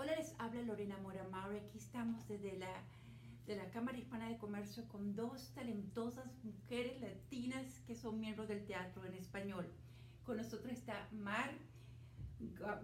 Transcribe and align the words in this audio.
Hola, 0.00 0.14
les 0.14 0.32
habla 0.38 0.62
Lorena 0.62 0.96
Moramar. 0.98 1.52
Aquí 1.56 1.76
estamos 1.76 2.28
desde 2.28 2.56
la, 2.56 2.84
de 3.48 3.56
la 3.56 3.68
Cámara 3.72 3.98
Hispana 3.98 4.28
de 4.28 4.38
Comercio 4.38 4.86
con 4.86 5.16
dos 5.16 5.52
talentosas 5.54 6.32
mujeres 6.44 7.00
latinas 7.00 7.80
que 7.80 7.96
son 7.96 8.20
miembros 8.20 8.46
del 8.46 8.64
teatro 8.64 9.04
en 9.06 9.14
español. 9.14 9.66
Con 10.22 10.36
nosotros 10.36 10.72
está 10.72 11.08
Mar 11.10 11.50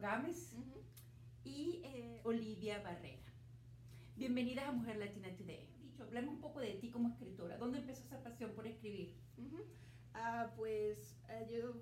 Gámez 0.01 0.57
y 1.45 1.83
eh, 1.85 2.21
Olivia 2.25 2.83
Barrera. 2.83 3.23
Bienvenidas 4.17 4.67
a 4.67 4.73
Mujer 4.73 4.97
Latina 4.97 5.29
Today. 5.37 5.69
Dicho, 5.85 6.03
hablemos 6.03 6.35
un 6.35 6.41
poco 6.41 6.59
de 6.59 6.73
ti 6.73 6.91
como 6.91 7.11
escritora. 7.11 7.59
¿Dónde 7.59 7.79
empezó 7.79 8.03
esa 8.03 8.25
pasión 8.25 8.51
por 8.57 8.67
escribir? 8.67 9.15
Ah, 10.15 10.53
pues 10.57 11.17
eh, 11.29 11.47
yo 11.49 11.75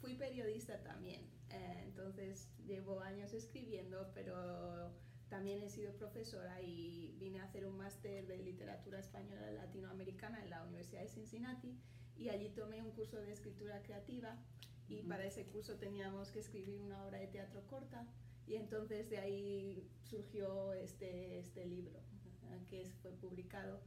fui 0.00 0.14
periodista 0.14 0.82
también, 0.82 1.20
eh, 1.50 1.82
entonces 1.84 2.48
llevo 2.66 3.00
años 3.00 3.32
escribiendo, 3.32 4.10
pero 4.14 4.92
también 5.28 5.62
he 5.62 5.68
sido 5.68 5.92
profesora 5.92 6.60
y 6.60 7.14
vine 7.18 7.40
a 7.40 7.44
hacer 7.44 7.66
un 7.66 7.76
máster 7.76 8.26
de 8.26 8.38
literatura 8.38 8.98
española 8.98 9.50
latinoamericana 9.52 10.42
en 10.42 10.50
la 10.50 10.64
Universidad 10.64 11.02
de 11.02 11.08
Cincinnati 11.08 11.78
y 12.16 12.28
allí 12.28 12.50
tomé 12.50 12.82
un 12.82 12.90
curso 12.90 13.16
de 13.16 13.32
escritura 13.32 13.82
creativa 13.82 14.36
y 14.88 15.02
para 15.02 15.24
ese 15.24 15.46
curso 15.46 15.76
teníamos 15.76 16.30
que 16.32 16.40
escribir 16.40 16.80
una 16.80 17.04
obra 17.04 17.18
de 17.18 17.28
teatro 17.28 17.64
corta 17.68 18.06
y 18.46 18.56
entonces 18.56 19.08
de 19.08 19.18
ahí 19.18 19.88
surgió 20.02 20.72
este, 20.74 21.38
este 21.38 21.64
libro 21.66 22.00
que 22.68 22.90
fue 23.00 23.12
publicado 23.12 23.80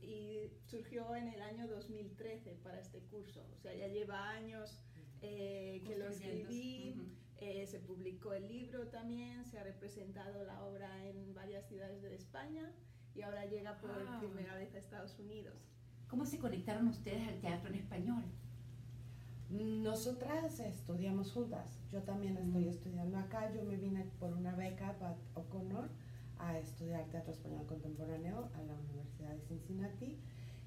y 0.00 0.50
surgió 0.64 1.14
en 1.16 1.28
el 1.28 1.42
año 1.42 1.66
2013 1.68 2.52
para 2.62 2.80
este 2.80 3.00
curso, 3.00 3.44
o 3.54 3.58
sea, 3.58 3.74
ya 3.74 3.88
lleva 3.88 4.30
años 4.30 4.78
eh, 5.22 5.82
que 5.86 5.96
lo 5.96 6.08
escribí, 6.08 6.94
eh, 7.38 7.66
se 7.66 7.80
publicó 7.80 8.32
el 8.32 8.48
libro 8.48 8.88
también, 8.88 9.44
se 9.44 9.58
ha 9.58 9.64
representado 9.64 10.44
la 10.44 10.64
obra 10.64 11.06
en 11.06 11.34
varias 11.34 11.66
ciudades 11.66 12.02
de 12.02 12.14
España 12.14 12.72
y 13.14 13.22
ahora 13.22 13.46
llega 13.46 13.78
por 13.78 13.90
ah. 13.90 14.18
primera 14.20 14.54
vez 14.56 14.74
a 14.74 14.78
Estados 14.78 15.18
Unidos. 15.18 15.54
¿Cómo 16.08 16.24
se 16.24 16.38
conectaron 16.38 16.86
ustedes 16.88 17.26
al 17.28 17.40
teatro 17.40 17.68
en 17.68 17.76
español? 17.76 18.22
Nosotras 19.48 20.58
estudiamos 20.60 21.32
juntas. 21.32 21.78
Yo 21.90 22.02
también 22.02 22.36
estoy 22.36 22.68
estudiando 22.68 23.16
acá. 23.16 23.52
Yo 23.52 23.64
me 23.64 23.76
vine 23.76 24.04
por 24.18 24.32
una 24.32 24.54
beca, 24.54 24.98
Pat 24.98 25.16
O'Connor, 25.34 25.88
a 26.38 26.58
estudiar 26.58 27.04
teatro 27.10 27.32
español 27.32 27.64
contemporáneo 27.66 28.50
a 28.54 28.62
la 28.62 28.74
Universidad 28.74 29.30
de 29.30 29.40
Cincinnati. 29.42 30.18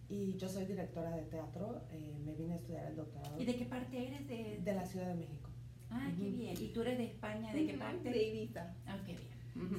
Y 0.09 0.35
yo 0.37 0.49
soy 0.49 0.65
directora 0.65 1.15
de 1.15 1.21
teatro, 1.23 1.83
eh, 1.91 2.19
me 2.25 2.33
vine 2.33 2.53
a 2.53 2.55
estudiar 2.57 2.85
el 2.87 2.95
doctorado. 2.95 3.39
¿Y 3.39 3.45
de 3.45 3.55
qué 3.55 3.65
parte 3.65 4.07
eres? 4.07 4.27
De, 4.27 4.59
de 4.63 4.73
la 4.73 4.85
Ciudad 4.85 5.07
de 5.07 5.15
México. 5.15 5.49
Ah, 5.91 6.11
qué 6.17 6.29
bien. 6.29 6.55
¿Y 6.59 6.69
tú 6.73 6.81
eres 6.81 6.97
de 6.97 7.05
España? 7.05 7.53
¿De 7.53 7.65
qué 7.65 7.77
parte? 7.77 8.09
De 8.09 8.23
Ibiza. 8.23 8.75
Ah, 8.85 8.99
qué 9.05 9.13
bien. 9.13 9.29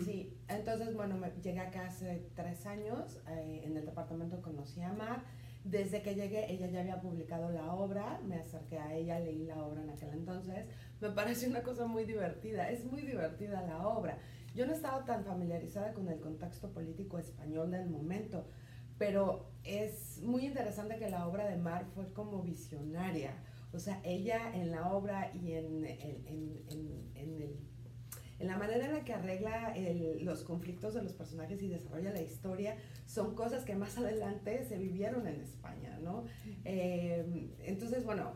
Sí, 0.04 0.36
entonces, 0.48 0.94
bueno, 0.94 1.16
me, 1.16 1.30
llegué 1.42 1.60
acá 1.60 1.86
hace 1.86 2.30
tres 2.34 2.66
años, 2.66 3.20
eh, 3.28 3.62
en 3.64 3.76
el 3.76 3.86
departamento 3.86 4.42
conocí 4.42 4.80
a 4.82 4.92
Mar. 4.92 5.24
Desde 5.64 6.02
que 6.02 6.14
llegué, 6.14 6.50
ella 6.52 6.68
ya 6.68 6.80
había 6.80 7.00
publicado 7.00 7.50
la 7.50 7.72
obra, 7.74 8.20
me 8.26 8.36
acerqué 8.36 8.78
a 8.78 8.94
ella, 8.94 9.20
leí 9.20 9.44
la 9.44 9.62
obra 9.62 9.82
en 9.82 9.90
aquel 9.90 10.10
entonces. 10.10 10.66
Me 11.00 11.10
pareció 11.10 11.48
una 11.48 11.62
cosa 11.62 11.86
muy 11.86 12.04
divertida, 12.04 12.70
es 12.70 12.84
muy 12.84 13.02
divertida 13.02 13.62
la 13.62 13.86
obra. 13.86 14.18
Yo 14.54 14.66
no 14.66 14.72
estaba 14.72 15.04
tan 15.04 15.24
familiarizada 15.24 15.92
con 15.92 16.08
el 16.08 16.18
contexto 16.18 16.72
político 16.72 17.18
español 17.18 17.70
del 17.70 17.88
momento, 17.88 18.46
pero 19.00 19.46
es 19.64 20.20
muy 20.22 20.44
interesante 20.44 20.98
que 20.98 21.08
la 21.08 21.26
obra 21.26 21.48
de 21.48 21.56
Mar 21.56 21.86
fue 21.94 22.12
como 22.12 22.42
visionaria. 22.42 23.32
O 23.72 23.78
sea, 23.78 23.98
ella 24.04 24.54
en 24.54 24.70
la 24.70 24.92
obra 24.92 25.32
y 25.34 25.52
en, 25.54 25.86
en, 25.86 26.62
en, 27.14 27.56
en 28.40 28.46
la 28.46 28.58
manera 28.58 28.84
en 28.84 28.92
la 28.92 29.02
que 29.02 29.14
arregla 29.14 29.74
los 30.20 30.44
conflictos 30.44 30.92
de 30.92 31.02
los 31.02 31.14
personajes 31.14 31.62
y 31.62 31.68
desarrolla 31.68 32.12
la 32.12 32.20
historia, 32.20 32.76
son 33.06 33.34
cosas 33.34 33.64
que 33.64 33.74
más 33.74 33.96
adelante 34.04 34.64
se 34.64 34.76
vivieron 34.76 35.26
en 35.26 35.40
España, 35.40 35.98
¿no? 36.02 36.26
Eh, 36.66 37.56
entonces, 37.60 38.04
bueno, 38.04 38.34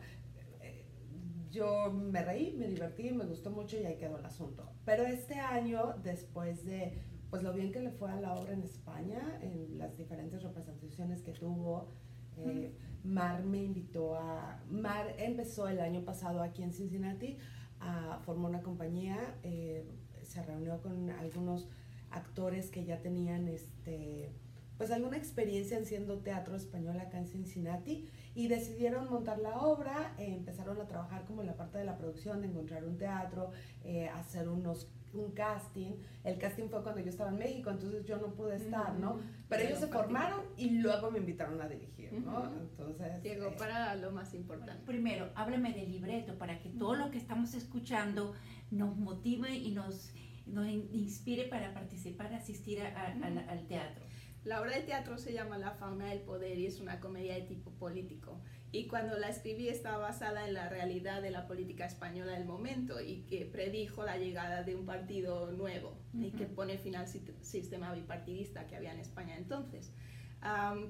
yo 1.50 1.92
me 1.92 2.24
reí, 2.24 2.54
me 2.56 2.68
divertí, 2.68 3.10
me 3.10 3.26
gustó 3.26 3.50
mucho 3.50 3.78
y 3.78 3.84
ahí 3.84 3.96
quedó 3.96 4.18
el 4.18 4.24
asunto. 4.24 4.72
Pero 4.86 5.04
este 5.04 5.34
año, 5.34 5.94
después 6.02 6.64
de 6.64 7.02
pues 7.34 7.42
lo 7.42 7.52
bien 7.52 7.72
que 7.72 7.80
le 7.80 7.90
fue 7.90 8.12
a 8.12 8.20
la 8.20 8.32
obra 8.32 8.52
en 8.52 8.62
España, 8.62 9.40
en 9.42 9.76
las 9.76 9.96
diferentes 9.96 10.40
representaciones 10.44 11.20
que 11.20 11.32
tuvo, 11.32 11.88
eh, 12.36 12.72
Mar 13.02 13.42
me 13.42 13.60
invitó 13.60 14.14
a... 14.14 14.62
Mar 14.70 15.16
empezó 15.18 15.66
el 15.66 15.80
año 15.80 16.04
pasado 16.04 16.40
aquí 16.44 16.62
en 16.62 16.72
Cincinnati, 16.72 17.36
a, 17.80 18.20
formó 18.24 18.46
una 18.46 18.62
compañía, 18.62 19.18
eh, 19.42 19.84
se 20.22 20.44
reunió 20.44 20.80
con 20.80 21.10
algunos 21.10 21.66
actores 22.12 22.70
que 22.70 22.84
ya 22.84 23.02
tenían 23.02 23.48
este 23.48 24.30
pues 24.76 24.90
alguna 24.90 25.16
experiencia 25.16 25.78
en 25.78 25.86
siendo 25.86 26.18
teatro 26.18 26.56
español 26.56 26.98
acá 26.98 27.18
en 27.18 27.28
Cincinnati 27.28 28.08
y 28.34 28.48
decidieron 28.48 29.08
montar 29.08 29.38
la 29.38 29.60
obra, 29.60 30.14
eh, 30.18 30.34
empezaron 30.34 30.80
a 30.80 30.86
trabajar 30.86 31.24
como 31.24 31.42
en 31.42 31.46
la 31.46 31.56
parte 31.56 31.78
de 31.78 31.84
la 31.84 31.96
producción, 31.96 32.40
de 32.40 32.48
encontrar 32.48 32.84
un 32.84 32.98
teatro, 32.98 33.50
eh, 33.84 34.08
hacer 34.08 34.48
unos 34.48 34.88
un 35.14 35.32
casting. 35.32 35.92
El 36.22 36.38
casting 36.38 36.68
fue 36.68 36.82
cuando 36.82 37.00
yo 37.00 37.10
estaba 37.10 37.30
en 37.30 37.38
México, 37.38 37.70
entonces 37.70 38.04
yo 38.04 38.18
no 38.18 38.34
pude 38.34 38.56
estar, 38.56 38.94
¿no? 38.94 39.20
Pero 39.48 39.62
ellos 39.62 39.78
se 39.78 39.88
formaron 39.88 40.42
y 40.56 40.70
luego 40.70 41.10
me 41.10 41.18
invitaron 41.18 41.60
a 41.60 41.68
dirigir, 41.68 42.12
¿no? 42.12 42.52
Entonces... 42.60 43.22
Llegó 43.22 43.48
eh, 43.48 43.56
para 43.58 43.94
lo 43.96 44.10
más 44.10 44.34
importante. 44.34 44.84
primero, 44.84 45.30
háblame 45.34 45.72
del 45.72 45.90
libreto 45.90 46.36
para 46.38 46.58
que 46.60 46.70
todo 46.70 46.94
lo 46.94 47.10
que 47.10 47.18
estamos 47.18 47.54
escuchando 47.54 48.34
nos 48.70 48.96
motive 48.96 49.54
y 49.54 49.72
nos, 49.72 50.12
nos 50.46 50.66
inspire 50.66 51.44
para 51.44 51.72
participar, 51.72 52.32
asistir 52.34 52.80
al 52.82 53.66
teatro. 53.66 54.04
La 54.44 54.60
obra 54.60 54.76
de 54.76 54.82
teatro 54.82 55.16
se 55.16 55.32
llama 55.32 55.56
La 55.56 55.70
fauna 55.70 56.06
del 56.06 56.20
poder 56.20 56.58
y 56.58 56.66
es 56.66 56.78
una 56.78 57.00
comedia 57.00 57.34
de 57.34 57.42
tipo 57.42 57.70
político. 57.70 58.42
Y 58.74 58.88
cuando 58.88 59.16
la 59.16 59.28
escribí 59.28 59.68
estaba 59.68 59.98
basada 59.98 60.48
en 60.48 60.52
la 60.52 60.68
realidad 60.68 61.22
de 61.22 61.30
la 61.30 61.46
política 61.46 61.86
española 61.86 62.32
del 62.32 62.44
momento 62.44 63.00
y 63.00 63.20
que 63.20 63.46
predijo 63.46 64.02
la 64.02 64.16
llegada 64.16 64.64
de 64.64 64.74
un 64.74 64.84
partido 64.84 65.52
nuevo 65.52 65.96
y 66.12 66.32
que 66.32 66.46
pone 66.46 66.76
fin 66.78 66.96
al 66.96 67.06
sistema 67.06 67.92
bipartidista 67.92 68.66
que 68.66 68.74
había 68.74 68.92
en 68.92 68.98
España 68.98 69.36
entonces. 69.36 69.92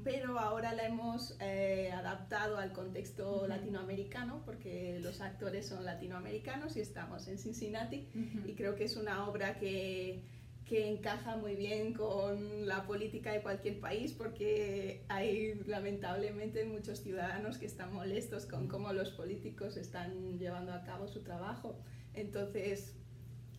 pero 0.02 0.38
ahora 0.38 0.72
la 0.72 0.86
hemos 0.86 1.36
eh, 1.40 1.92
adaptado 1.92 2.56
al 2.56 2.72
contexto 2.72 3.46
latinoamericano 3.46 4.40
porque 4.46 4.98
los 5.02 5.20
actores 5.20 5.68
son 5.68 5.84
latinoamericanos 5.84 6.78
y 6.78 6.80
estamos 6.80 7.28
en 7.28 7.36
Cincinnati 7.36 8.08
y 8.46 8.54
creo 8.54 8.76
que 8.76 8.84
es 8.84 8.96
una 8.96 9.28
obra 9.28 9.58
que 9.58 10.22
que 10.66 10.90
encaja 10.90 11.36
muy 11.36 11.56
bien 11.56 11.92
con 11.92 12.66
la 12.66 12.86
política 12.86 13.32
de 13.32 13.42
cualquier 13.42 13.80
país 13.80 14.12
porque 14.12 15.04
hay 15.08 15.60
lamentablemente 15.66 16.64
muchos 16.64 17.00
ciudadanos 17.00 17.58
que 17.58 17.66
están 17.66 17.92
molestos 17.92 18.46
con 18.46 18.66
cómo 18.66 18.92
los 18.92 19.10
políticos 19.10 19.76
están 19.76 20.38
llevando 20.38 20.72
a 20.72 20.82
cabo 20.84 21.06
su 21.06 21.22
trabajo. 21.22 21.78
Entonces, 22.14 22.94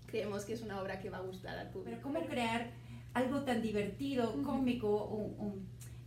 creemos 0.07 0.45
que 0.45 0.53
es 0.53 0.61
una 0.61 0.81
obra 0.81 0.99
que 0.99 1.09
va 1.09 1.17
a 1.17 1.21
gustar 1.21 1.57
al 1.57 1.69
público. 1.69 1.91
Pero 1.91 2.01
¿cómo 2.01 2.25
crear 2.25 2.71
algo 3.13 3.41
tan 3.41 3.61
divertido, 3.61 4.41
cómico, 4.43 5.53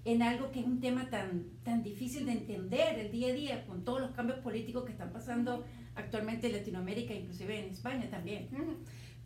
en 0.05 0.23
algo 0.23 0.51
que 0.51 0.61
es 0.61 0.67
un 0.67 0.81
tema 0.81 1.09
tan, 1.11 1.45
tan 1.63 1.83
difícil 1.83 2.27
de 2.27 2.33
entender 2.33 2.99
el 2.99 3.13
día 3.13 3.29
a 3.29 3.33
día 3.33 3.67
con 3.67 3.85
todos 3.85 4.01
los 4.01 4.11
cambios 4.13 4.41
políticos 4.41 4.85
que 4.85 4.93
están 4.93 5.13
pasando 5.13 5.65
actualmente 5.95 6.49
en 6.49 6.55
Latinoamérica, 6.55 7.15
inclusive 7.15 7.59
en 7.59 7.71
España 7.71 8.09
también? 8.11 8.49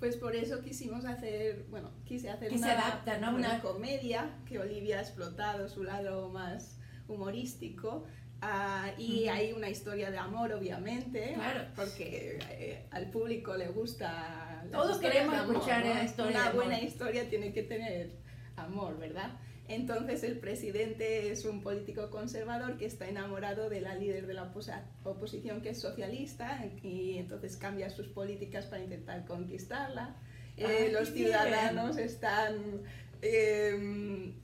Pues 0.03 0.17
por 0.17 0.35
eso 0.35 0.61
quisimos 0.63 1.05
hacer, 1.05 1.65
bueno, 1.71 1.93
quise 2.05 2.29
hacer 2.29 2.53
una, 2.53 3.31
una 3.33 3.61
comedia 3.61 4.37
que 4.49 4.59
Olivia 4.59 4.99
ha 4.99 5.01
explotado 5.01 5.69
su 5.69 5.85
lado 5.85 6.29
más 6.29 6.81
humorístico. 7.07 8.05
Ah, 8.41 8.91
y 8.99 9.29
hay 9.29 9.53
una 9.53 9.69
historia 9.71 10.11
de 10.11 10.19
amor, 10.19 10.55
obviamente, 10.55 11.35
claro. 11.35 11.69
porque 11.77 12.37
eh, 12.51 12.89
al 12.91 13.13
público 13.13 13.57
le 13.57 13.69
gusta. 13.69 14.65
Todos 14.73 14.99
queremos 14.99 15.37
escuchar 15.37 15.87
la 15.87 16.03
historia. 16.03 16.41
Una 16.41 16.51
buena 16.51 16.81
historia 16.81 17.31
tiene 17.31 17.53
que 17.53 17.63
tener 17.63 18.11
amor, 18.57 18.99
¿verdad? 18.99 19.31
Entonces 19.69 20.23
el 20.25 20.39
presidente 20.39 21.31
es 21.31 21.45
un 21.45 21.63
político 21.63 22.11
conservador 22.11 22.77
que 22.77 22.87
está 22.87 23.09
enamorado 23.09 23.71
de 23.71 23.81
la 23.81 23.95
líder 23.95 24.27
de 24.27 24.35
la 24.35 24.53
oposición 25.05 25.63
que 25.63 25.71
es 25.71 25.81
socialista 25.81 26.65
y 26.83 27.19
entonces 27.19 27.57
cambia 27.57 27.89
sus 27.89 28.09
políticas 28.09 28.67
para 28.67 28.83
intentar 28.83 29.25
conquistarla. 29.25 30.17
Eh, 30.57 30.91
los 30.93 31.11
ciudadanos 31.11 31.97
están 31.97 32.83
em, 33.23 34.35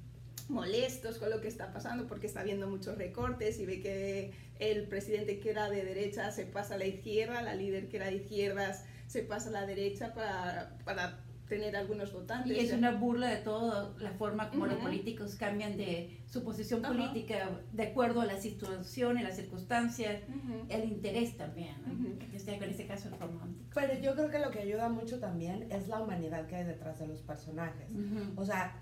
molestos 0.49 1.19
con 1.19 1.31
lo 1.31 1.41
que 1.41 1.49
está 1.49 1.73
pasando 1.73 2.07
porque 2.07 2.27
está 2.27 2.41
habiendo 2.41 2.69
muchos 2.69 2.97
recortes 2.97 3.59
y 3.59 3.67
ve 3.67 3.81
que 3.83 4.33
el 4.59 4.85
presidente 4.85 5.41
que 5.41 5.51
era 5.51 5.69
de 5.69 5.85
derecha 5.85 6.31
se 6.31 6.47
pasa 6.47 6.75
a 6.75 6.79
la 6.79 6.87
izquierda, 6.87 7.43
la 7.43 7.55
líder 7.55 7.89
que 7.89 7.97
era 7.97 8.07
de 8.07 8.17
izquierdas 8.17 8.85
se 9.09 9.23
pasa 9.23 9.49
a 9.51 9.53
la 9.53 9.67
derecha 9.67 10.15
para, 10.15 10.77
para 10.85 11.19
tener 11.49 11.77
algunos 11.77 12.13
votantes. 12.13 12.57
Y 12.57 12.61
es 12.61 12.73
una 12.73 12.93
burla 12.93 13.29
de 13.29 13.39
toda 13.39 13.95
la 13.99 14.13
forma 14.13 14.51
como 14.51 14.67
los 14.67 14.77
políticos 14.77 15.35
cambian 15.37 15.77
de 15.77 16.21
su 16.27 16.45
posición 16.45 16.83
política 16.83 17.51
de 17.73 17.83
acuerdo 17.85 18.21
a 18.21 18.27
la 18.27 18.39
situación 18.39 19.19
y 19.19 19.23
las 19.23 19.37
circunstancias, 19.37 20.23
el 20.69 20.85
interés 20.85 21.37
también, 21.37 21.75
en 21.87 22.71
este 22.71 22.87
caso 22.87 23.09
el 23.09 23.19
romántico. 23.19 23.71
Pero 23.75 23.95
yo 24.01 24.15
creo 24.15 24.31
que 24.31 24.39
lo 24.39 24.51
que 24.51 24.61
ayuda 24.61 24.89
mucho 24.89 25.19
también 25.19 25.67
es 25.71 25.89
la 25.89 26.01
humanidad 26.01 26.47
que 26.47 26.57
hay 26.57 26.65
detrás 26.65 26.99
de 26.99 27.07
los 27.07 27.21
personajes. 27.23 27.91
O 28.37 28.45
sea, 28.45 28.79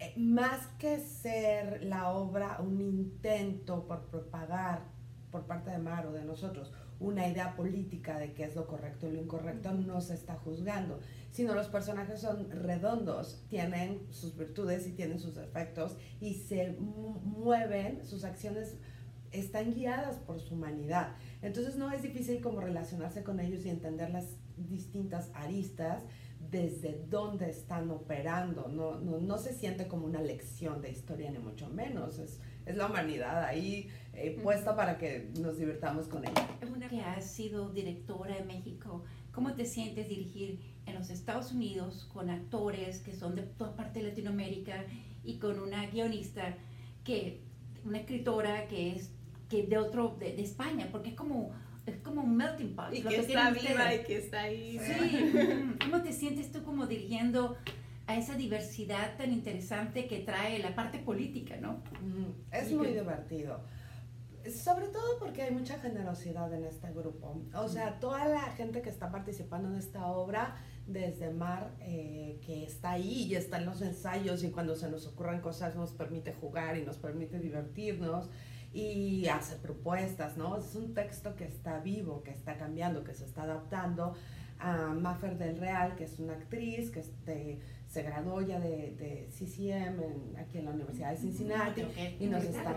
eh, 0.00 0.14
más 0.16 0.68
que 0.78 1.00
ser 1.00 1.82
la 1.82 2.10
obra 2.10 2.58
un 2.60 2.80
intento 2.80 3.84
por 3.84 4.06
propagar 4.06 4.82
por 5.32 5.44
parte 5.44 5.70
de 5.70 5.78
Mar 5.78 6.06
o 6.06 6.12
de 6.12 6.24
nosotros 6.24 6.72
una 7.00 7.28
idea 7.28 7.54
política 7.54 8.18
de 8.18 8.32
qué 8.32 8.44
es 8.44 8.56
lo 8.56 8.66
correcto 8.66 9.06
y 9.06 9.12
lo 9.12 9.22
incorrecto, 9.22 9.72
no 9.72 10.00
se 10.00 10.14
está 10.14 10.34
juzgando, 10.34 11.00
sino 11.30 11.54
los 11.54 11.68
personajes 11.68 12.20
son 12.20 12.50
redondos, 12.50 13.44
tienen 13.48 14.06
sus 14.10 14.36
virtudes 14.36 14.86
y 14.86 14.92
tienen 14.92 15.18
sus 15.18 15.36
defectos 15.36 15.96
y 16.20 16.34
se 16.34 16.72
mueven, 16.80 18.04
sus 18.04 18.24
acciones 18.24 18.76
están 19.30 19.74
guiadas 19.74 20.16
por 20.16 20.40
su 20.40 20.54
humanidad. 20.54 21.14
Entonces 21.42 21.76
no 21.76 21.92
es 21.92 22.02
difícil 22.02 22.40
como 22.40 22.60
relacionarse 22.60 23.22
con 23.22 23.40
ellos 23.40 23.64
y 23.64 23.70
entender 23.70 24.10
las 24.10 24.36
distintas 24.56 25.30
aristas 25.34 26.02
desde 26.50 27.04
dónde 27.08 27.50
están 27.50 27.90
operando. 27.90 28.68
No, 28.68 28.98
no, 28.98 29.18
no 29.18 29.38
se 29.38 29.52
siente 29.52 29.86
como 29.86 30.06
una 30.06 30.20
lección 30.20 30.80
de 30.80 30.90
historia, 30.90 31.30
ni 31.30 31.38
mucho 31.38 31.68
menos. 31.68 32.18
Es, 32.18 32.40
es 32.66 32.76
la 32.76 32.86
humanidad 32.86 33.44
ahí 33.44 33.88
eh, 34.12 34.38
puesta 34.42 34.76
para 34.76 34.98
que 34.98 35.30
nos 35.40 35.58
divirtamos 35.58 36.08
con 36.08 36.24
ella. 36.24 36.48
Una 36.74 36.88
que 36.88 37.00
has 37.00 37.24
sido 37.24 37.70
directora 37.70 38.36
de 38.36 38.44
México, 38.44 39.04
¿cómo 39.32 39.54
te 39.54 39.64
sientes 39.64 40.08
dirigir 40.08 40.60
en 40.86 40.94
los 40.94 41.10
Estados 41.10 41.52
Unidos 41.52 42.08
con 42.12 42.30
actores 42.30 43.00
que 43.00 43.14
son 43.14 43.36
de 43.36 43.42
toda 43.42 43.76
parte 43.76 44.00
de 44.00 44.08
Latinoamérica 44.08 44.84
y 45.24 45.38
con 45.38 45.60
una 45.60 45.86
guionista 45.86 46.56
que, 47.04 47.40
una 47.84 47.98
escritora 47.98 48.66
que 48.68 48.92
es 48.92 49.10
que 49.48 49.66
de 49.66 49.78
otro, 49.78 50.16
de, 50.18 50.40
España, 50.40 50.88
porque 50.90 51.10
es 51.10 51.14
como 51.14 51.50
es 51.88 51.96
como 51.98 52.22
un 52.22 52.36
melting 52.36 52.74
pot. 52.74 52.92
Y 52.92 53.02
que, 53.02 53.16
está 53.16 53.50
viva 53.50 53.94
y 53.94 54.04
que 54.04 54.18
está 54.18 54.42
ahí. 54.42 54.78
Sí. 54.78 55.76
¿Cómo 55.80 56.02
te 56.02 56.12
sientes 56.12 56.52
tú 56.52 56.62
como 56.62 56.86
dirigiendo 56.86 57.56
a 58.06 58.16
esa 58.16 58.34
diversidad 58.34 59.16
tan 59.16 59.32
interesante 59.32 60.06
que 60.06 60.20
trae 60.20 60.58
la 60.60 60.74
parte 60.74 60.98
política, 60.98 61.56
no? 61.60 61.82
Es 62.50 62.72
muy 62.72 62.88
divertido. 62.88 63.60
Sobre 64.50 64.88
todo 64.88 65.18
porque 65.18 65.42
hay 65.42 65.50
mucha 65.50 65.78
generosidad 65.78 66.52
en 66.54 66.64
este 66.64 66.90
grupo. 66.92 67.42
O 67.54 67.68
sea, 67.68 68.00
toda 68.00 68.26
la 68.26 68.40
gente 68.52 68.80
que 68.80 68.88
está 68.88 69.10
participando 69.10 69.68
en 69.68 69.76
esta 69.76 70.06
obra, 70.06 70.56
desde 70.86 71.30
Mar, 71.30 71.74
eh, 71.80 72.40
que 72.46 72.64
está 72.64 72.92
ahí 72.92 73.24
y 73.24 73.34
está 73.34 73.58
en 73.58 73.66
los 73.66 73.82
ensayos 73.82 74.42
y 74.42 74.50
cuando 74.50 74.74
se 74.74 74.90
nos 74.90 75.06
ocurren 75.06 75.42
cosas 75.42 75.76
nos 75.76 75.92
permite 75.92 76.32
jugar 76.32 76.78
y 76.78 76.82
nos 76.86 76.96
permite 76.96 77.38
divertirnos 77.38 78.30
y 78.72 79.26
hacer 79.28 79.58
propuestas, 79.58 80.36
¿no? 80.36 80.56
Es 80.58 80.74
un 80.74 80.94
texto 80.94 81.36
que 81.36 81.44
está 81.44 81.80
vivo, 81.80 82.22
que 82.22 82.30
está 82.30 82.56
cambiando, 82.56 83.04
que 83.04 83.14
se 83.14 83.24
está 83.24 83.42
adaptando 83.42 84.14
a 84.60 84.88
Maffer 84.88 85.38
del 85.38 85.58
Real, 85.58 85.94
que 85.96 86.04
es 86.04 86.18
una 86.18 86.34
actriz 86.34 86.90
que 86.90 87.00
este, 87.00 87.60
se 87.88 88.02
graduó 88.02 88.42
ya 88.42 88.60
de, 88.60 88.94
de 88.98 89.28
CCM 89.30 90.36
aquí 90.36 90.58
en 90.58 90.66
la 90.66 90.72
Universidad 90.72 91.12
de 91.12 91.16
Cincinnati 91.16 91.82
y 92.20 92.26
nos 92.26 92.44
está 92.44 92.76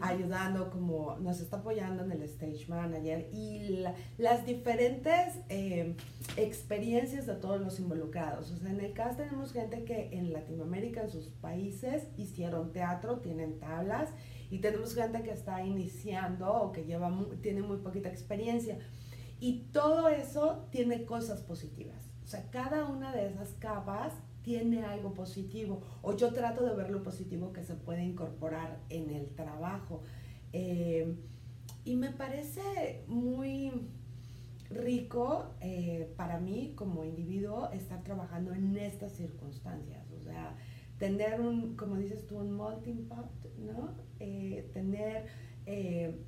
ayudando 0.00 0.70
como, 0.70 1.16
nos 1.16 1.40
está 1.40 1.58
apoyando 1.58 2.04
en 2.04 2.12
el 2.12 2.22
Stage 2.22 2.66
Manager 2.68 3.28
y 3.32 3.84
las 4.18 4.46
diferentes 4.46 5.34
eh, 5.48 5.96
experiencias 6.36 7.26
de 7.26 7.34
todos 7.34 7.60
los 7.60 7.78
involucrados. 7.80 8.50
O 8.52 8.56
sea, 8.56 8.70
en 8.70 8.80
el 8.80 8.92
cast 8.92 9.18
tenemos 9.18 9.52
gente 9.52 9.84
que 9.84 10.10
en 10.12 10.32
Latinoamérica, 10.32 11.02
en 11.02 11.10
sus 11.10 11.28
países, 11.28 12.04
hicieron 12.16 12.72
teatro, 12.72 13.18
tienen 13.18 13.58
tablas 13.58 14.10
y 14.50 14.58
tenemos 14.58 14.94
gente 14.94 15.22
que 15.22 15.30
está 15.30 15.64
iniciando 15.64 16.52
o 16.52 16.72
que 16.72 16.84
lleva 16.84 17.12
tiene 17.42 17.62
muy 17.62 17.78
poquita 17.78 18.08
experiencia. 18.08 18.78
Y 19.38 19.68
todo 19.72 20.08
eso 20.08 20.66
tiene 20.70 21.04
cosas 21.04 21.42
positivas. 21.42 22.10
O 22.24 22.26
sea, 22.26 22.50
cada 22.50 22.86
una 22.86 23.12
de 23.12 23.28
esas 23.28 23.50
capas 23.54 24.12
tiene 24.42 24.84
algo 24.84 25.12
positivo 25.12 25.82
o 26.02 26.16
yo 26.16 26.32
trato 26.32 26.64
de 26.64 26.74
ver 26.74 26.90
lo 26.90 27.02
positivo 27.02 27.52
que 27.52 27.64
se 27.64 27.74
puede 27.74 28.04
incorporar 28.04 28.80
en 28.88 29.10
el 29.10 29.28
trabajo. 29.34 30.02
Eh, 30.52 31.16
y 31.84 31.96
me 31.96 32.10
parece 32.10 33.04
muy 33.06 33.72
rico 34.70 35.54
eh, 35.60 36.12
para 36.16 36.38
mí 36.38 36.72
como 36.74 37.04
individuo 37.04 37.70
estar 37.72 38.02
trabajando 38.02 38.52
en 38.54 38.76
estas 38.76 39.12
circunstancias. 39.12 40.06
O 40.12 40.20
sea, 40.20 40.56
tener 40.98 41.40
un, 41.40 41.76
como 41.76 41.96
dices 41.96 42.26
tú, 42.26 42.38
un 42.38 42.56
melting 42.56 43.08
pot, 43.08 43.30
¿no? 43.58 43.94
Eh, 44.20 44.70
tener 44.72 45.26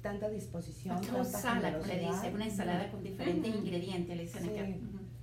tanta 0.03 0.29
disposición. 0.29 1.00
Tanta 1.00 1.25
sala, 1.25 1.79
dice, 1.79 2.35
una 2.35 2.44
ensalada 2.44 2.91
con 2.91 3.03
diferentes 3.03 3.55
ingredientes, 3.55 4.17
le 4.17 4.23
dicen 4.25 4.49
acá. 4.49 4.67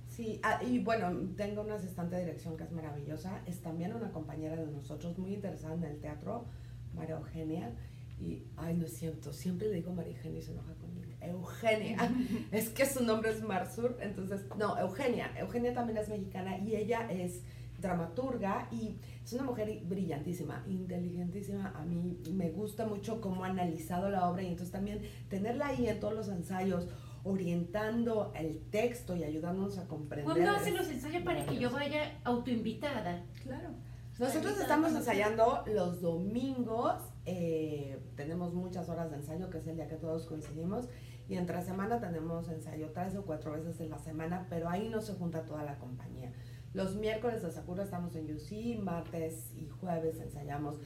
Sí, 0.08 0.40
ah, 0.42 0.62
y 0.64 0.78
bueno, 0.78 1.12
tengo 1.36 1.60
una 1.60 1.74
asistente 1.74 2.16
de 2.16 2.24
dirección 2.24 2.56
que 2.56 2.64
es 2.64 2.72
maravillosa, 2.72 3.42
es 3.44 3.60
también 3.60 3.94
una 3.94 4.10
compañera 4.12 4.56
de 4.56 4.72
nosotros, 4.72 5.18
muy 5.18 5.34
interesada 5.34 5.74
en 5.74 5.84
el 5.84 6.00
teatro, 6.00 6.46
María 6.94 7.16
Eugenia, 7.16 7.74
y, 8.18 8.44
ay, 8.56 8.76
no 8.76 8.88
siento, 8.88 9.34
siempre 9.34 9.68
le 9.68 9.74
digo 9.74 9.92
María 9.92 10.16
Eugenia 10.16 10.38
y 10.38 10.42
se 10.42 10.52
enoja 10.52 10.72
conmigo, 10.76 11.12
Eugenia, 11.20 11.98
es 12.50 12.70
que 12.70 12.86
su 12.86 13.04
nombre 13.04 13.30
es 13.30 13.42
Marsur, 13.42 13.98
entonces, 14.00 14.46
no, 14.56 14.78
Eugenia, 14.78 15.30
Eugenia 15.38 15.74
también 15.74 15.98
es 15.98 16.08
mexicana 16.08 16.56
y 16.56 16.76
ella 16.76 17.12
es 17.12 17.42
dramaturga 17.86 18.68
y 18.70 18.98
es 19.24 19.32
una 19.32 19.44
mujer 19.44 19.80
brillantísima, 19.84 20.64
inteligentísima. 20.66 21.72
A 21.76 21.84
mí 21.84 22.18
me 22.32 22.50
gusta 22.50 22.86
mucho 22.86 23.20
cómo 23.20 23.44
ha 23.44 23.48
analizado 23.48 24.10
la 24.10 24.28
obra 24.28 24.42
y 24.42 24.48
entonces 24.48 24.72
también 24.72 25.02
tenerla 25.28 25.68
ahí 25.68 25.88
en 25.88 26.00
todos 26.00 26.14
los 26.14 26.28
ensayos 26.28 26.88
orientando 27.24 28.32
el 28.36 28.60
texto 28.70 29.16
y 29.16 29.24
ayudándonos 29.24 29.78
a 29.78 29.88
comprender. 29.88 30.24
¿Cuándo 30.24 30.50
hacen 30.50 30.76
los 30.76 30.88
ensayos 30.88 31.22
para 31.22 31.44
que 31.44 31.58
yo 31.58 31.70
vaya 31.70 32.20
autoinvitada? 32.24 33.24
Claro. 33.42 33.70
Nosotros 34.18 34.58
estamos 34.58 34.94
ensayando 34.94 35.62
los 35.66 36.00
domingos, 36.00 36.94
eh, 37.26 38.00
tenemos 38.14 38.54
muchas 38.54 38.88
horas 38.88 39.10
de 39.10 39.16
ensayo, 39.16 39.50
que 39.50 39.58
es 39.58 39.66
el 39.66 39.76
día 39.76 39.88
que 39.88 39.96
todos 39.96 40.24
coincidimos, 40.24 40.88
y 41.28 41.36
entre 41.36 41.60
semana 41.62 42.00
tenemos 42.00 42.48
ensayo 42.48 42.92
tres 42.94 43.14
o 43.16 43.26
cuatro 43.26 43.52
veces 43.52 43.78
en 43.80 43.90
la 43.90 43.98
semana, 43.98 44.46
pero 44.48 44.70
ahí 44.70 44.88
no 44.88 45.02
se 45.02 45.12
junta 45.14 45.44
toda 45.44 45.64
la 45.64 45.78
compañía. 45.78 46.32
Los 46.76 46.94
miércoles 46.94 47.42
de 47.42 47.50
Sakura 47.50 47.84
estamos 47.84 48.14
en 48.14 48.32
UC, 48.32 48.82
martes 48.82 49.50
y 49.56 49.66
jueves 49.66 50.20
ensayamos 50.20 50.76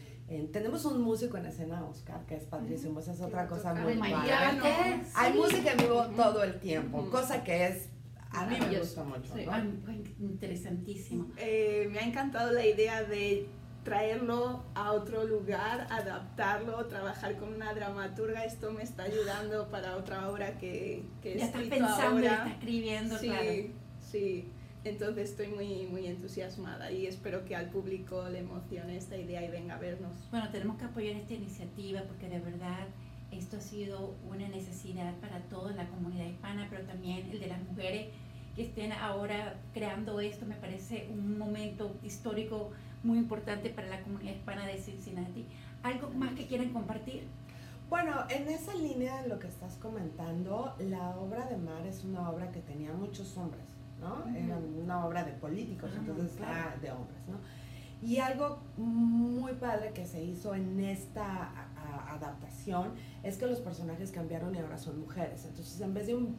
tenemos 0.52 0.84
un 0.84 1.02
músico 1.02 1.36
en 1.38 1.46
escena, 1.46 1.84
Oscar, 1.84 2.24
que 2.26 2.36
es 2.36 2.44
padrísimo. 2.44 3.00
Esa 3.00 3.12
es 3.12 3.20
otra 3.20 3.48
cosa 3.48 3.74
muy 3.74 3.94
padre. 3.96 5.02
Hay 5.14 5.32
música 5.34 5.72
en 5.72 5.78
vivo 5.78 6.06
todo 6.16 6.44
el 6.44 6.60
tiempo, 6.60 7.10
cosa 7.10 7.42
que 7.42 7.66
es 7.66 7.88
a 8.30 8.46
mí 8.46 8.56
me 8.60 8.78
gusta 8.78 9.02
mucho. 9.02 9.34
Interesantísimo. 10.20 11.32
Eh, 11.36 11.88
me 11.90 11.98
ha 11.98 12.02
encantado 12.06 12.52
la 12.52 12.64
idea 12.64 13.02
de 13.02 13.48
traerlo 13.82 14.62
a 14.76 14.92
otro 14.92 15.24
lugar, 15.24 15.88
adaptarlo, 15.90 16.86
trabajar 16.86 17.36
con 17.36 17.52
una 17.52 17.74
dramaturga. 17.74 18.44
Esto 18.44 18.70
me 18.70 18.84
está 18.84 19.02
ayudando 19.02 19.68
para 19.68 19.96
otra 19.96 20.30
obra 20.30 20.58
que, 20.58 21.02
que 21.20 21.38
ya 21.38 21.46
estás 21.46 21.62
pensando, 21.62 22.20
ya 22.20 22.34
estás 22.34 22.52
escribiendo, 22.52 23.18
sí, 23.18 23.26
claro. 23.26 23.50
Sí, 23.98 24.52
entonces 24.84 25.30
estoy 25.30 25.48
muy, 25.48 25.86
muy 25.86 26.06
entusiasmada 26.06 26.90
y 26.90 27.06
espero 27.06 27.44
que 27.44 27.54
al 27.54 27.68
público 27.68 28.26
le 28.30 28.38
emocione 28.38 28.96
esta 28.96 29.16
idea 29.16 29.44
y 29.44 29.50
venga 29.50 29.74
a 29.74 29.78
vernos. 29.78 30.12
Bueno, 30.30 30.48
tenemos 30.50 30.78
que 30.78 30.86
apoyar 30.86 31.16
esta 31.16 31.34
iniciativa 31.34 32.02
porque 32.02 32.28
de 32.28 32.40
verdad 32.40 32.86
esto 33.30 33.58
ha 33.58 33.60
sido 33.60 34.14
una 34.28 34.48
necesidad 34.48 35.14
para 35.16 35.40
toda 35.44 35.72
la 35.72 35.86
comunidad 35.88 36.26
hispana, 36.26 36.66
pero 36.70 36.84
también 36.84 37.28
el 37.30 37.40
de 37.40 37.46
las 37.46 37.62
mujeres 37.62 38.08
que 38.56 38.62
estén 38.62 38.92
ahora 38.92 39.60
creando 39.74 40.18
esto. 40.20 40.46
Me 40.46 40.56
parece 40.56 41.08
un 41.12 41.38
momento 41.38 41.94
histórico 42.02 42.70
muy 43.02 43.18
importante 43.18 43.68
para 43.68 43.88
la 43.88 44.00
comunidad 44.02 44.34
hispana 44.34 44.66
de 44.66 44.78
Cincinnati. 44.78 45.44
¿Algo 45.82 46.10
más 46.10 46.32
que 46.32 46.46
quieran 46.46 46.70
compartir? 46.70 47.24
Bueno, 47.90 48.24
en 48.30 48.48
esa 48.48 48.74
línea 48.74 49.22
de 49.22 49.28
lo 49.28 49.38
que 49.38 49.48
estás 49.48 49.76
comentando, 49.76 50.74
la 50.78 51.10
obra 51.18 51.46
de 51.46 51.56
Mar 51.58 51.86
es 51.86 52.04
una 52.04 52.30
obra 52.30 52.50
que 52.50 52.60
tenía 52.60 52.92
muchos 52.92 53.36
hombres 53.36 53.79
¿no? 54.00 54.26
Era 54.36 54.56
una 54.56 55.06
obra 55.06 55.24
de 55.24 55.32
políticos, 55.32 55.90
entonces 55.96 56.36
era 56.38 56.76
de 56.80 56.90
hombres, 56.90 57.18
¿no? 57.28 57.38
Y 58.02 58.16
algo 58.18 58.60
muy 58.78 59.52
padre 59.52 59.92
que 59.92 60.06
se 60.06 60.24
hizo 60.24 60.54
en 60.54 60.80
esta 60.80 61.68
adaptación 62.08 62.92
es 63.22 63.36
que 63.36 63.46
los 63.46 63.60
personajes 63.60 64.10
cambiaron 64.10 64.54
y 64.54 64.58
ahora 64.58 64.78
son 64.78 65.00
mujeres. 65.00 65.44
Entonces, 65.44 65.78
en 65.80 65.92
vez 65.92 66.06
de 66.06 66.14
un 66.14 66.36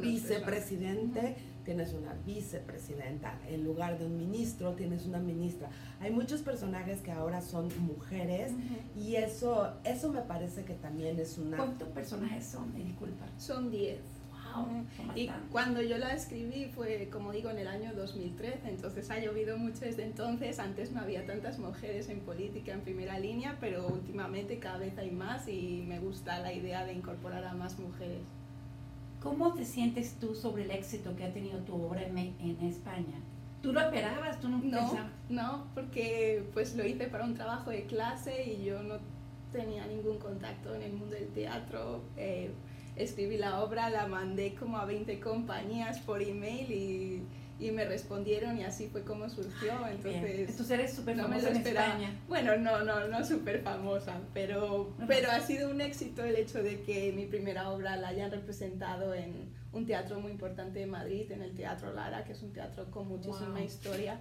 vicepresidente, 0.00 1.36
tienes 1.64 1.92
una 1.92 2.14
vicepresidenta. 2.26 3.38
En 3.46 3.62
lugar 3.62 3.98
de 3.98 4.06
un 4.06 4.16
ministro, 4.16 4.72
tienes 4.72 5.04
una 5.04 5.18
ministra. 5.18 5.68
Hay 6.00 6.10
muchos 6.10 6.40
personajes 6.40 7.02
que 7.02 7.12
ahora 7.12 7.42
son 7.42 7.68
mujeres 7.86 8.52
y 8.96 9.16
eso, 9.16 9.74
eso 9.84 10.10
me 10.10 10.22
parece 10.22 10.64
que 10.64 10.74
también 10.74 11.18
es 11.20 11.36
una... 11.36 11.58
¿Cuántos 11.58 11.88
personajes 11.88 12.46
son? 12.46 12.74
Disculpa. 12.74 13.26
Son 13.36 13.70
10. 13.70 13.98
¡Wow! 14.56 14.84
Y 15.14 15.28
cuando 15.50 15.82
yo 15.82 15.98
la 15.98 16.14
escribí 16.14 16.66
fue, 16.66 17.08
como 17.10 17.32
digo, 17.32 17.50
en 17.50 17.58
el 17.58 17.68
año 17.68 17.92
2013, 17.94 18.68
entonces 18.68 19.10
ha 19.10 19.18
llovido 19.18 19.56
mucho 19.58 19.80
desde 19.80 20.04
entonces. 20.04 20.58
Antes 20.58 20.92
no 20.92 21.00
había 21.00 21.26
tantas 21.26 21.58
mujeres 21.58 22.08
en 22.08 22.20
política 22.20 22.72
en 22.72 22.80
primera 22.80 23.18
línea, 23.18 23.56
pero 23.60 23.86
últimamente 23.86 24.58
cada 24.58 24.78
vez 24.78 24.96
hay 24.98 25.10
más 25.10 25.48
y 25.48 25.84
me 25.86 25.98
gusta 25.98 26.38
la 26.40 26.52
idea 26.52 26.84
de 26.84 26.92
incorporar 26.92 27.44
a 27.44 27.54
más 27.54 27.78
mujeres. 27.78 28.22
¿Cómo 29.22 29.52
te 29.54 29.64
sientes 29.64 30.14
tú 30.14 30.34
sobre 30.34 30.64
el 30.64 30.70
éxito 30.70 31.14
que 31.16 31.24
ha 31.24 31.32
tenido 31.32 31.58
tu 31.60 31.74
obra 31.74 32.02
en, 32.02 32.16
en 32.16 32.56
España? 32.62 33.20
¿Tú 33.62 33.72
lo 33.72 33.80
esperabas? 33.80 34.40
¿Tú 34.40 34.48
no, 34.48 34.58
no 34.58 35.10
No, 35.28 35.66
porque 35.74 36.44
pues 36.54 36.74
lo 36.74 36.86
hice 36.86 37.06
para 37.08 37.24
un 37.24 37.34
trabajo 37.34 37.70
de 37.70 37.84
clase 37.84 38.44
y 38.44 38.64
yo 38.64 38.82
no 38.82 38.96
tenía 39.52 39.86
ningún 39.86 40.18
contacto 40.18 40.74
en 40.74 40.82
el 40.82 40.92
mundo 40.92 41.14
del 41.14 41.28
teatro. 41.28 42.02
Eh, 42.16 42.50
escribí 43.02 43.36
la 43.36 43.62
obra, 43.62 43.90
la 43.90 44.06
mandé 44.06 44.54
como 44.54 44.78
a 44.78 44.84
20 44.84 45.20
compañías 45.20 45.98
por 46.00 46.22
email 46.22 46.70
y, 46.70 47.22
y 47.58 47.70
me 47.70 47.84
respondieron 47.84 48.56
y 48.58 48.64
así 48.64 48.88
fue 48.88 49.02
como 49.02 49.28
surgió. 49.28 49.72
Entonces, 49.86 50.50
Entonces 50.50 50.70
eres 50.70 50.94
súper 50.94 51.16
famosa 51.16 51.50
en 51.50 51.56
España. 51.56 52.20
Bueno, 52.28 52.56
no, 52.56 52.82
no, 52.84 53.08
no 53.08 53.24
súper 53.24 53.62
famosa, 53.62 54.20
pero, 54.32 54.94
pero 55.06 55.30
ha 55.30 55.40
sido 55.40 55.70
un 55.70 55.80
éxito 55.80 56.24
el 56.24 56.36
hecho 56.36 56.62
de 56.62 56.80
que 56.82 57.12
mi 57.12 57.26
primera 57.26 57.70
obra 57.70 57.96
la 57.96 58.08
hayan 58.08 58.30
representado 58.30 59.14
en 59.14 59.50
un 59.72 59.86
teatro 59.86 60.20
muy 60.20 60.32
importante 60.32 60.80
de 60.80 60.86
Madrid, 60.86 61.30
en 61.30 61.42
el 61.42 61.54
Teatro 61.54 61.92
Lara, 61.92 62.24
que 62.24 62.32
es 62.32 62.42
un 62.42 62.52
teatro 62.52 62.90
con 62.90 63.06
muchísima 63.08 63.60
historia, 63.60 64.18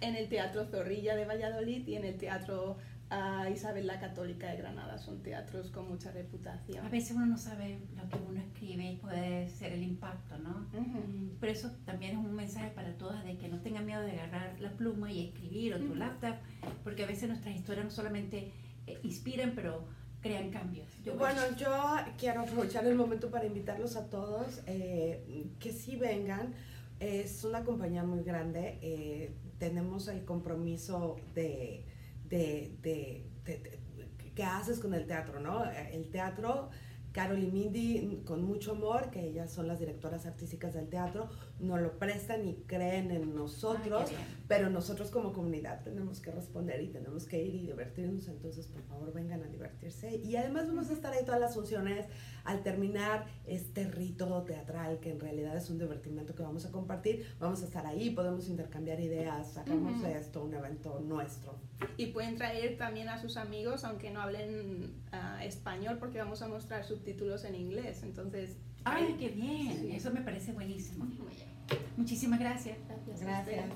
en 0.00 0.16
el 0.16 0.28
Teatro 0.28 0.64
Zorrilla 0.64 1.14
de 1.14 1.24
Valladolid 1.24 1.86
y 1.86 1.96
en 1.96 2.04
el 2.04 2.16
Teatro 2.16 2.78
Isabel 3.52 3.86
la 3.86 3.98
Católica 3.98 4.48
de 4.48 4.58
Granada. 4.58 4.96
Son 4.98 5.22
teatros 5.22 5.70
con 5.70 5.88
mucha 5.88 6.12
reputación. 6.12 6.86
A 6.86 6.88
veces 6.88 7.16
uno 7.16 7.26
no 7.26 7.38
sabe 7.38 7.80
lo 7.96 8.08
que 8.08 8.18
uno 8.28 8.40
escribe 8.40 8.92
y 8.92 8.96
puede 8.96 9.48
ser 9.48 9.72
el 9.72 9.82
impacto, 9.82 10.38
¿no? 10.38 10.66
Pero 11.40 11.52
eso 11.52 11.70
también 11.84 12.12
es 12.12 12.18
un 12.18 12.34
mensaje 12.34 12.70
para 12.70 12.96
todas 12.96 13.24
de 13.24 13.36
que 13.36 13.48
no 13.48 13.60
tengan 13.60 13.86
miedo 13.86 14.02
de 14.02 14.12
agarrar 14.12 14.60
la 14.60 14.70
pluma 14.70 15.10
y 15.10 15.26
escribir 15.28 15.74
o 15.74 15.78
tu 15.78 15.94
laptop, 15.94 16.36
porque 16.84 17.04
a 17.04 17.06
veces 17.06 17.28
nuestras 17.28 17.54
historias 17.56 17.84
no 17.84 17.90
solamente 17.90 18.52
eh, 18.86 18.98
inspiran, 19.02 19.52
pero 19.54 19.84
crean 20.20 20.50
cambios. 20.50 20.86
bueno, 21.18 21.40
yo 21.56 21.72
quiero 22.18 22.42
aprovechar 22.42 22.86
el 22.86 22.94
momento 22.94 23.30
para 23.30 23.46
invitarlos 23.46 23.96
a 23.96 24.08
todos 24.08 24.62
eh, 24.66 25.48
que 25.58 25.72
sí 25.72 25.96
vengan. 25.96 26.54
Es 27.00 27.44
una 27.44 27.64
compañía 27.64 28.04
muy 28.04 28.22
grande. 28.22 28.78
Eh, 28.82 29.32
tenemos 29.58 30.08
el 30.08 30.24
compromiso 30.26 31.16
de, 31.34 31.86
de, 32.30 32.76
de, 32.80 33.28
de, 33.44 33.80
que 34.34 34.44
haces 34.44 34.78
con 34.78 34.94
el 34.94 35.06
teatro, 35.06 35.40
¿no? 35.40 35.70
El 35.70 36.10
teatro 36.10 36.70
Carol 37.12 37.42
y 37.42 37.46
Mindy, 37.46 38.22
con 38.24 38.44
mucho 38.44 38.72
amor, 38.72 39.10
que 39.10 39.26
ellas 39.26 39.50
son 39.50 39.66
las 39.66 39.80
directoras 39.80 40.26
artísticas 40.26 40.74
del 40.74 40.88
teatro, 40.88 41.28
nos 41.58 41.80
lo 41.80 41.98
prestan 41.98 42.46
y 42.46 42.54
creen 42.66 43.10
en 43.10 43.34
nosotros, 43.34 44.10
pero 44.46 44.70
nosotros 44.70 45.10
como 45.10 45.32
comunidad 45.32 45.82
tenemos 45.82 46.20
que 46.20 46.30
responder 46.30 46.80
y 46.82 46.88
tenemos 46.88 47.26
que 47.26 47.42
ir 47.42 47.54
y 47.54 47.66
divertirnos, 47.66 48.28
entonces 48.28 48.66
por 48.66 48.82
favor 48.84 49.12
vengan 49.12 49.42
a 49.42 49.46
divertirse. 49.46 50.16
Y 50.16 50.36
además 50.36 50.68
vamos 50.68 50.90
a 50.90 50.92
estar 50.92 51.12
ahí 51.12 51.24
todas 51.24 51.40
las 51.40 51.54
funciones 51.54 52.06
al 52.44 52.62
terminar 52.62 53.26
este 53.46 53.88
rito 53.88 54.42
teatral, 54.42 55.00
que 55.00 55.10
en 55.10 55.20
realidad 55.20 55.56
es 55.56 55.68
un 55.70 55.78
divertimento 55.78 56.34
que 56.34 56.42
vamos 56.42 56.64
a 56.64 56.70
compartir, 56.70 57.26
vamos 57.38 57.62
a 57.62 57.66
estar 57.66 57.86
ahí, 57.86 58.10
podemos 58.10 58.48
intercambiar 58.48 59.00
ideas, 59.00 59.52
sacamos 59.52 60.02
esto, 60.04 60.44
un 60.44 60.54
evento 60.54 61.00
nuestro. 61.00 61.58
Y 61.96 62.06
pueden 62.06 62.36
traer 62.36 62.76
también 62.76 63.08
a 63.08 63.20
sus 63.20 63.36
amigos, 63.36 63.84
aunque 63.84 64.10
no 64.10 64.20
hablen 64.20 64.94
uh, 65.12 65.42
español, 65.42 65.98
porque 65.98 66.18
vamos 66.18 66.42
a 66.42 66.48
mostrar 66.48 66.84
subtítulos 67.00 67.44
en 67.44 67.54
inglés. 67.54 68.02
Entonces. 68.02 68.56
¡Ay, 68.84 69.16
qué 69.18 69.28
bien! 69.28 69.78
Sí. 69.80 69.90
Eso 69.92 70.10
me 70.10 70.20
parece 70.20 70.52
buenísimo. 70.52 71.06
Muchísimas 71.96 72.40
gracias. 72.40 72.78
Gracias. 72.88 73.20
gracias. 73.20 73.66